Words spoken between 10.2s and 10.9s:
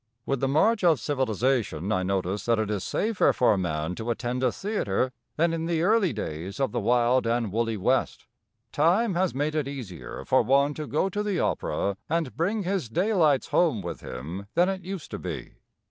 for one to